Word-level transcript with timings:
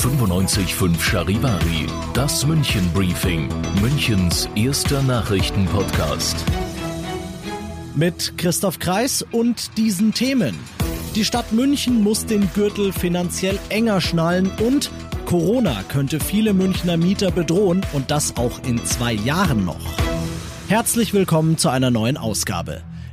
95.5 0.00 0.98
Charivari, 0.98 1.86
das 2.14 2.46
München 2.46 2.90
Briefing, 2.94 3.50
Münchens 3.82 4.48
erster 4.54 5.02
Nachrichtenpodcast. 5.02 6.36
Mit 7.94 8.38
Christoph 8.38 8.78
Kreis 8.78 9.22
und 9.30 9.76
diesen 9.76 10.14
Themen. 10.14 10.58
Die 11.14 11.24
Stadt 11.26 11.52
München 11.52 12.02
muss 12.02 12.24
den 12.24 12.50
Gürtel 12.54 12.94
finanziell 12.94 13.58
enger 13.68 14.00
schnallen 14.00 14.50
und 14.66 14.90
Corona 15.26 15.82
könnte 15.90 16.18
viele 16.18 16.54
Münchner 16.54 16.96
Mieter 16.96 17.30
bedrohen 17.30 17.84
und 17.92 18.10
das 18.10 18.38
auch 18.38 18.62
in 18.66 18.82
zwei 18.86 19.12
Jahren 19.12 19.66
noch. 19.66 19.98
Herzlich 20.68 21.12
willkommen 21.12 21.58
zu 21.58 21.68
einer 21.68 21.90
neuen 21.90 22.16
Ausgabe. 22.16 22.80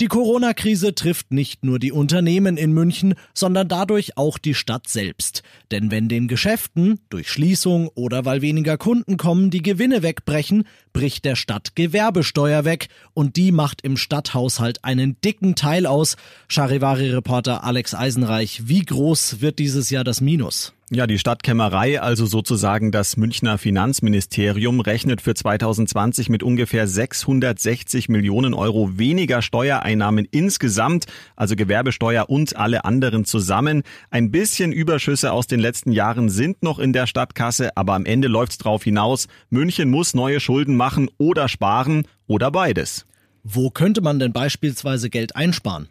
Die 0.00 0.08
Corona-Krise 0.08 0.94
trifft 0.94 1.30
nicht 1.30 1.62
nur 1.62 1.78
die 1.78 1.92
Unternehmen 1.92 2.56
in 2.56 2.72
München, 2.72 3.16
sondern 3.34 3.68
dadurch 3.68 4.16
auch 4.16 4.38
die 4.38 4.54
Stadt 4.54 4.88
selbst. 4.88 5.42
Denn 5.70 5.90
wenn 5.90 6.08
den 6.08 6.26
Geschäften 6.26 7.00
durch 7.10 7.28
Schließung 7.28 7.88
oder 7.88 8.24
weil 8.24 8.40
weniger 8.40 8.78
Kunden 8.78 9.18
kommen, 9.18 9.50
die 9.50 9.60
Gewinne 9.60 10.02
wegbrechen, 10.02 10.64
bricht 10.94 11.26
der 11.26 11.36
Stadt 11.36 11.76
Gewerbesteuer 11.76 12.64
weg 12.64 12.88
und 13.12 13.36
die 13.36 13.52
macht 13.52 13.82
im 13.82 13.98
Stadthaushalt 13.98 14.86
einen 14.86 15.20
dicken 15.20 15.54
Teil 15.54 15.84
aus. 15.84 16.16
Charivari-Reporter 16.48 17.62
Alex 17.62 17.94
Eisenreich, 17.94 18.62
wie 18.68 18.80
groß 18.80 19.42
wird 19.42 19.58
dieses 19.58 19.90
Jahr 19.90 20.04
das 20.04 20.22
Minus? 20.22 20.72
Ja, 20.92 21.06
die 21.06 21.20
Stadtkämmerei, 21.20 22.00
also 22.02 22.26
sozusagen 22.26 22.90
das 22.90 23.16
Münchner 23.16 23.58
Finanzministerium, 23.58 24.80
rechnet 24.80 25.20
für 25.20 25.34
2020 25.34 26.28
mit 26.30 26.42
ungefähr 26.42 26.88
660 26.88 28.08
Millionen 28.08 28.54
Euro 28.54 28.98
weniger 28.98 29.40
Steuereinnahmen 29.40 30.26
insgesamt, 30.28 31.06
also 31.36 31.54
Gewerbesteuer 31.54 32.28
und 32.28 32.56
alle 32.56 32.84
anderen 32.84 33.24
zusammen. 33.24 33.84
Ein 34.10 34.32
bisschen 34.32 34.72
Überschüsse 34.72 35.30
aus 35.30 35.46
den 35.46 35.60
letzten 35.60 35.92
Jahren 35.92 36.28
sind 36.28 36.64
noch 36.64 36.80
in 36.80 36.92
der 36.92 37.06
Stadtkasse, 37.06 37.76
aber 37.76 37.94
am 37.94 38.04
Ende 38.04 38.26
läuft's 38.26 38.58
drauf 38.58 38.82
hinaus. 38.82 39.28
München 39.48 39.92
muss 39.92 40.12
neue 40.14 40.40
Schulden 40.40 40.76
machen 40.76 41.08
oder 41.18 41.46
sparen 41.46 42.02
oder 42.26 42.50
beides. 42.50 43.06
Wo 43.44 43.70
könnte 43.70 44.00
man 44.00 44.18
denn 44.18 44.32
beispielsweise 44.32 45.08
Geld 45.08 45.36
einsparen? 45.36 45.88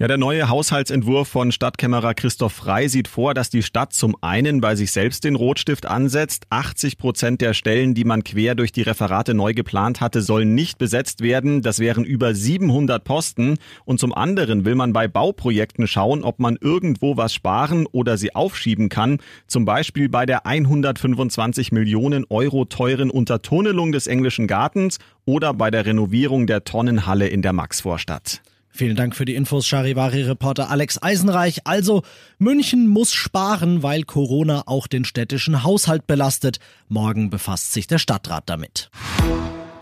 Ja, 0.00 0.08
der 0.08 0.16
neue 0.16 0.48
Haushaltsentwurf 0.48 1.28
von 1.28 1.52
Stadtkämmerer 1.52 2.14
Christoph 2.14 2.54
Frei 2.54 2.88
sieht 2.88 3.06
vor, 3.06 3.34
dass 3.34 3.50
die 3.50 3.62
Stadt 3.62 3.92
zum 3.92 4.16
einen 4.22 4.62
bei 4.62 4.74
sich 4.74 4.92
selbst 4.92 5.24
den 5.24 5.34
Rotstift 5.34 5.84
ansetzt. 5.84 6.46
80 6.48 6.96
Prozent 6.96 7.42
der 7.42 7.52
Stellen, 7.52 7.92
die 7.92 8.04
man 8.04 8.24
quer 8.24 8.54
durch 8.54 8.72
die 8.72 8.80
Referate 8.80 9.34
neu 9.34 9.52
geplant 9.52 10.00
hatte, 10.00 10.22
sollen 10.22 10.54
nicht 10.54 10.78
besetzt 10.78 11.20
werden. 11.20 11.60
Das 11.60 11.80
wären 11.80 12.04
über 12.04 12.34
700 12.34 13.04
Posten. 13.04 13.58
Und 13.84 14.00
zum 14.00 14.14
anderen 14.14 14.64
will 14.64 14.74
man 14.74 14.94
bei 14.94 15.06
Bauprojekten 15.06 15.86
schauen, 15.86 16.24
ob 16.24 16.38
man 16.38 16.56
irgendwo 16.58 17.18
was 17.18 17.34
sparen 17.34 17.84
oder 17.84 18.16
sie 18.16 18.34
aufschieben 18.34 18.88
kann. 18.88 19.18
Zum 19.48 19.66
Beispiel 19.66 20.08
bei 20.08 20.24
der 20.24 20.46
125 20.46 21.72
Millionen 21.72 22.24
Euro 22.30 22.64
teuren 22.64 23.10
Untertunnelung 23.10 23.92
des 23.92 24.06
englischen 24.06 24.46
Gartens 24.46 24.98
oder 25.26 25.52
bei 25.52 25.70
der 25.70 25.84
Renovierung 25.84 26.46
der 26.46 26.64
Tonnenhalle 26.64 27.28
in 27.28 27.42
der 27.42 27.52
Maxvorstadt. 27.52 28.40
Vielen 28.72 28.96
Dank 28.96 29.16
für 29.16 29.24
die 29.24 29.34
Infos, 29.34 29.66
Charivari-Reporter 29.66 30.70
Alex 30.70 31.02
Eisenreich. 31.02 31.66
Also, 31.66 32.02
München 32.38 32.86
muss 32.86 33.12
sparen, 33.12 33.82
weil 33.82 34.04
Corona 34.04 34.62
auch 34.66 34.86
den 34.86 35.04
städtischen 35.04 35.64
Haushalt 35.64 36.06
belastet. 36.06 36.58
Morgen 36.88 37.30
befasst 37.30 37.72
sich 37.72 37.86
der 37.86 37.98
Stadtrat 37.98 38.44
damit. 38.46 38.90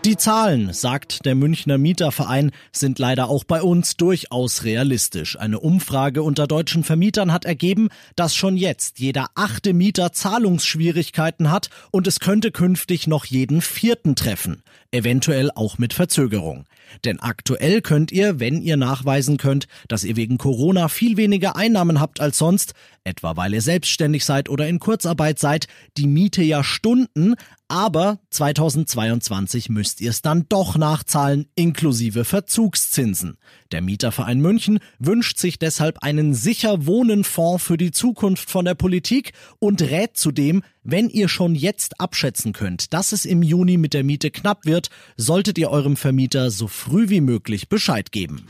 Die 0.05 0.15
Zahlen, 0.15 0.71
sagt 0.71 1.25
der 1.25 1.35
Münchner 1.35 1.77
Mieterverein, 1.77 2.51
sind 2.71 2.99
leider 2.99 3.27
auch 3.27 3.43
bei 3.43 3.61
uns 3.61 3.97
durchaus 3.97 4.63
realistisch. 4.63 5.37
Eine 5.37 5.59
Umfrage 5.59 6.23
unter 6.23 6.47
deutschen 6.47 6.85
Vermietern 6.85 7.33
hat 7.33 7.43
ergeben, 7.43 7.89
dass 8.15 8.33
schon 8.33 8.55
jetzt 8.55 8.99
jeder 8.99 9.27
achte 9.35 9.73
Mieter 9.73 10.13
Zahlungsschwierigkeiten 10.13 11.51
hat 11.51 11.69
und 11.91 12.07
es 12.07 12.21
könnte 12.21 12.51
künftig 12.51 13.07
noch 13.07 13.25
jeden 13.25 13.59
vierten 13.61 14.15
treffen, 14.15 14.63
eventuell 14.91 15.51
auch 15.53 15.77
mit 15.77 15.93
Verzögerung. 15.93 16.65
Denn 17.03 17.19
aktuell 17.19 17.81
könnt 17.81 18.13
ihr, 18.13 18.39
wenn 18.39 18.61
ihr 18.61 18.77
nachweisen 18.77 19.35
könnt, 19.35 19.67
dass 19.89 20.05
ihr 20.05 20.15
wegen 20.15 20.37
Corona 20.37 20.87
viel 20.87 21.17
weniger 21.17 21.57
Einnahmen 21.57 21.99
habt 21.99 22.21
als 22.21 22.37
sonst, 22.37 22.73
etwa 23.03 23.35
weil 23.35 23.53
ihr 23.53 23.61
selbstständig 23.61 24.23
seid 24.23 24.49
oder 24.49 24.67
in 24.67 24.79
Kurzarbeit 24.79 25.39
seid, 25.39 25.67
die 25.97 26.07
Miete 26.07 26.41
ja 26.41 26.63
Stunden, 26.63 27.35
aber 27.69 28.19
2022 28.31 29.69
müsst 29.69 30.01
ihr 30.01 30.09
es 30.09 30.21
dann 30.21 30.47
doch 30.49 30.75
nachzahlen, 30.75 31.45
inklusive 31.55 32.25
Verzugszinsen. 32.25 33.37
Der 33.71 33.81
Mieterverein 33.81 34.41
München 34.41 34.79
wünscht 34.97 35.37
sich 35.37 35.59
deshalb 35.59 35.99
einen 36.03 36.33
sicher 36.33 36.87
Wohnen 36.87 37.23
Fonds 37.23 37.63
für 37.63 37.77
die 37.77 37.91
Zukunft 37.91 38.49
von 38.49 38.65
der 38.65 38.75
Politik 38.75 39.33
und 39.59 39.81
rät 39.81 40.17
zudem, 40.17 40.63
wenn 40.83 41.09
ihr 41.09 41.29
schon 41.29 41.53
jetzt 41.53 42.01
abschätzen 42.01 42.51
könnt, 42.51 42.93
dass 42.93 43.11
es 43.11 43.23
im 43.23 43.43
Juni 43.43 43.77
mit 43.77 43.93
der 43.93 44.03
Miete 44.03 44.31
knapp 44.31 44.65
wird, 44.65 44.89
solltet 45.15 45.57
ihr 45.59 45.69
eurem 45.69 45.95
Vermieter 45.95 46.49
so 46.49 46.67
früh 46.67 47.09
wie 47.09 47.21
möglich 47.21 47.69
Bescheid 47.69 48.11
geben. 48.11 48.47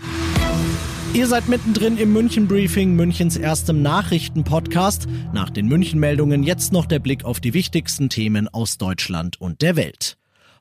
Ihr 1.13 1.25
seid 1.25 1.49
mittendrin 1.49 1.97
im 1.97 2.13
München 2.13 2.47
Briefing, 2.47 2.95
Münchens 2.95 3.35
erstem 3.35 3.81
Nachrichtenpodcast. 3.81 5.07
Nach 5.33 5.49
den 5.49 5.67
München-Meldungen 5.67 6.43
jetzt 6.43 6.71
noch 6.71 6.85
der 6.85 6.99
Blick 6.99 7.25
auf 7.25 7.39
die 7.39 7.55
wichtigsten 7.55 8.09
Themen 8.09 8.47
aus 8.47 8.77
Deutschland 8.77 9.41
und 9.41 9.63
der 9.63 9.75
Welt. 9.75 10.17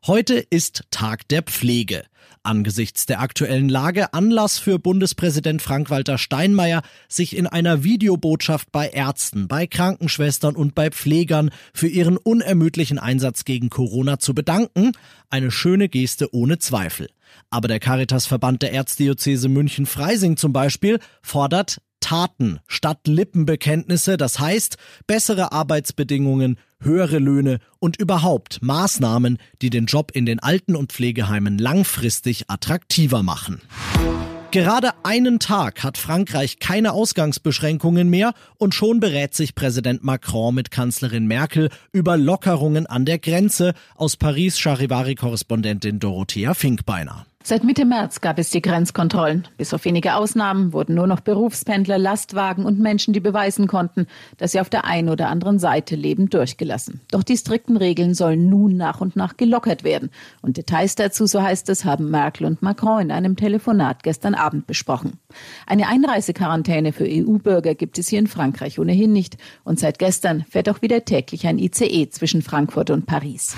Heute 0.07 0.35
ist 0.35 0.85
Tag 0.91 1.29
der 1.29 1.43
Pflege. 1.43 2.05
Angesichts 2.43 3.05
der 3.05 3.21
aktuellen 3.21 3.69
Lage 3.69 4.15
Anlass 4.15 4.59
für 4.59 4.79
Bundespräsident 4.79 5.61
Frank-Walter 5.61 6.17
Steinmeier, 6.17 6.83
sich 7.09 7.37
in 7.37 7.47
einer 7.47 7.85
Videobotschaft 7.85 8.73
bei 8.73 8.89
Ärzten, 8.89 9.49
bei 9.49 9.67
Krankenschwestern 9.67 10.57
und 10.57 10.75
bei 10.75 10.91
Pflegern 10.91 11.51
für 11.75 11.89
ihren 11.89 12.17
unermüdlichen 12.17 12.99
Einsatz 12.99 13.45
gegen 13.45 13.69
Corona 13.69 14.19
zu 14.19 14.35
bedanken. 14.35 14.93
Eine 15.29 15.51
schöne 15.51 15.91
Geste 15.91 16.33
ohne 16.33 16.59
Zweifel. 16.59 17.09
Aber 17.51 17.69
der 17.69 17.81
Caritasverband 17.81 18.63
der 18.63 18.73
Erzdiözese 18.73 19.49
München-Freising 19.49 20.37
zum 20.37 20.53
Beispiel 20.53 20.99
fordert 21.23 21.81
Taten 22.01 22.61
statt 22.67 23.07
Lippenbekenntnisse, 23.07 24.17
das 24.17 24.39
heißt 24.39 24.77
bessere 25.07 25.53
Arbeitsbedingungen, 25.53 26.59
höhere 26.81 27.19
Löhne 27.19 27.59
und 27.81 27.99
überhaupt 27.99 28.63
Maßnahmen, 28.63 29.39
die 29.63 29.71
den 29.71 29.87
Job 29.87 30.13
in 30.13 30.27
den 30.27 30.39
Alten- 30.39 30.77
und 30.77 30.93
Pflegeheimen 30.93 31.59
langfristig 31.59 32.45
attraktiver 32.49 33.23
machen. 33.23 33.61
Gerade 34.51 34.93
einen 35.03 35.41
Tag 35.41 35.85
hat 35.85 35.99
Frankreich 35.99 36.59
keine 36.59 36.93
Ausgangsbeschränkungen 36.93 38.09
mehr 38.09 38.33
und 38.57 38.75
schon 38.75 38.99
berät 38.99 39.35
sich 39.35 39.55
Präsident 39.55 40.05
Macron 40.05 40.55
mit 40.55 40.71
Kanzlerin 40.71 41.27
Merkel 41.27 41.69
über 41.93 42.17
Lockerungen 42.17 42.87
an 42.87 43.05
der 43.05 43.19
Grenze. 43.19 43.75
Aus 43.95 44.17
Paris 44.17 44.59
Charivari-Korrespondentin 44.59 45.99
Dorothea 45.99 46.55
Finkbeiner. 46.55 47.27
Seit 47.45 47.65
Mitte 47.65 47.85
März 47.85 48.21
gab 48.21 48.39
es 48.39 48.51
die 48.51 48.61
Grenzkontrollen. 48.61 49.47
Bis 49.57 49.73
auf 49.73 49.85
wenige 49.85 50.17
Ausnahmen 50.17 50.73
wurden 50.73 50.97
nur 50.97 51.07
noch 51.07 51.21
Berufspendler, 51.21 51.97
Lastwagen 51.97 52.67
und 52.67 52.79
Menschen, 52.81 53.15
die 53.15 53.21
beweisen 53.21 53.69
konnten, 53.69 54.07
dass 54.37 54.53
sie 54.53 54.61
auf 54.61 54.69
der 54.69 54.85
einen 54.85 55.09
oder 55.09 55.29
anderen 55.29 55.59
Seite 55.59 55.95
leben, 55.95 56.29
durchgelassen. 56.29 57.01
Doch 57.11 57.23
die 57.23 57.37
strikten 57.37 57.77
Regeln 57.77 58.13
sollen 58.13 58.51
nun 58.51 58.77
nach 58.77 59.01
und 59.01 59.17
nach 59.17 59.37
gelockert 59.37 59.85
werden. 59.85 60.11
Und 60.43 60.57
Details 60.57 60.97
dazu, 60.97 61.27
so 61.27 61.41
heißt 61.41 61.69
es, 61.71 61.85
haben 61.85 62.11
Merkel 62.11 62.45
und 62.45 62.61
Macron 62.61 63.03
in 63.03 63.11
einem 63.13 63.37
Telefonat 63.37 64.03
gestern 64.03 64.35
Abend 64.35 64.67
besprochen. 64.67 65.19
Eine 65.67 65.89
Einreisequarantäne 65.89 66.93
für 66.93 67.07
EU-Bürger 67.09 67.75
gibt 67.75 67.99
es 67.99 68.09
hier 68.09 68.19
in 68.19 68.27
Frankreich 68.27 68.79
ohnehin 68.79 69.13
nicht. 69.13 69.39
Und 69.65 69.79
seit 69.79 69.99
gestern 69.99 70.45
fährt 70.45 70.69
auch 70.69 70.83
wieder 70.83 71.05
täglich 71.05 71.47
ein 71.47 71.59
ICE 71.59 72.11
zwischen 72.11 72.43
Frankfurt 72.43 72.91
und 72.91 73.07
Paris. 73.07 73.57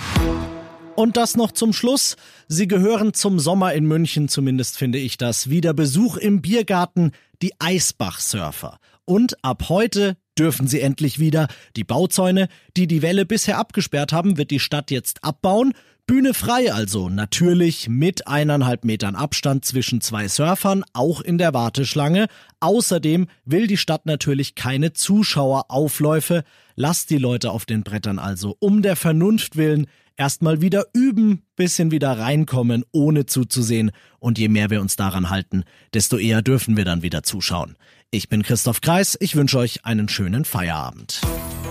Und 0.97 1.17
das 1.17 1.37
noch 1.37 1.53
zum 1.53 1.73
Schluss. 1.73 2.17
Sie 2.49 2.69
gehören 2.69 3.15
zum 3.15 3.39
Sommer 3.39 3.73
in 3.73 3.87
München, 3.87 4.29
zumindest 4.29 4.77
finde 4.77 4.99
ich 4.99 5.17
das. 5.17 5.49
Wieder 5.49 5.73
Besuch 5.73 6.17
im 6.17 6.43
Biergarten, 6.43 7.13
die 7.43 7.53
Eisbach-Surfer. 7.59 8.79
Und 9.05 9.43
ab 9.43 9.69
heute 9.69 10.17
dürfen 10.39 10.67
sie 10.67 10.81
endlich 10.81 11.19
wieder. 11.19 11.49
Die 11.77 11.85
Bauzäune, 11.85 12.49
die 12.77 12.87
die 12.87 13.03
Welle 13.03 13.25
bisher 13.25 13.59
abgesperrt 13.59 14.13
haben, 14.13 14.37
wird 14.37 14.51
die 14.51 14.61
Stadt 14.61 14.91
jetzt 14.91 15.25
abbauen. 15.25 15.73
Bühne 16.07 16.35
frei 16.35 16.73
also, 16.73 17.09
natürlich 17.09 17.89
mit 17.89 18.27
eineinhalb 18.27 18.85
Metern 18.85 19.15
Abstand 19.15 19.65
zwischen 19.65 20.01
zwei 20.01 20.27
Surfern, 20.27 20.85
auch 20.93 21.21
in 21.21 21.39
der 21.39 21.55
Warteschlange. 21.55 22.27
Außerdem 22.59 23.29
will 23.45 23.69
die 23.69 23.77
Stadt 23.77 24.07
natürlich 24.07 24.55
keine 24.55 24.93
Zuschaueraufläufe. 24.93 26.43
Lasst 26.75 27.11
die 27.11 27.19
Leute 27.19 27.53
auf 27.53 27.65
den 27.65 27.85
Brettern 27.85 28.19
also 28.19 28.57
um 28.59 28.83
der 28.83 28.97
Vernunft 28.97 29.57
willen 29.57 29.87
erstmal 30.21 30.61
wieder 30.61 30.85
üben, 30.93 31.43
bisschen 31.57 31.91
wieder 31.91 32.19
reinkommen, 32.19 32.85
ohne 32.93 33.25
zuzusehen. 33.25 33.91
Und 34.19 34.39
je 34.39 34.49
mehr 34.49 34.69
wir 34.69 34.83
uns 34.83 34.95
daran 34.95 35.31
halten, 35.31 35.65
desto 35.95 36.19
eher 36.19 36.43
dürfen 36.43 36.77
wir 36.77 36.85
dann 36.85 37.03
wieder 37.03 37.23
zuschauen. 37.23 37.77
Ich 38.11 38.29
bin 38.29 38.43
Christoph 38.43 38.83
Kreis, 38.83 39.17
ich 39.19 39.35
wünsche 39.35 39.59
euch 39.59 39.87
einen 39.87 40.09
schönen 40.09 40.45
Feierabend. 40.45 41.23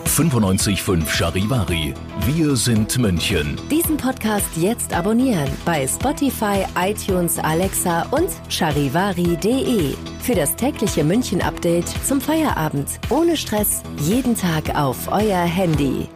95.5 0.06 1.08
Charivari. 1.08 1.94
Wir 2.26 2.56
sind 2.56 2.98
München. 2.98 3.56
Diesen 3.70 3.98
Podcast 3.98 4.50
jetzt 4.58 4.94
abonnieren 4.94 5.50
bei 5.64 5.88
Spotify, 5.88 6.66
iTunes, 6.76 7.38
Alexa 7.38 8.08
und 8.10 8.30
charivari.de. 8.50 9.94
Für 10.22 10.36
das 10.36 10.56
tägliche 10.56 11.04
München-Update 11.04 11.88
zum 12.04 12.20
Feierabend. 12.20 13.00
Ohne 13.10 13.38
Stress, 13.38 13.84
jeden 14.02 14.36
Tag 14.36 14.76
auf 14.76 15.08
euer 15.12 15.44
Handy. 15.44 16.10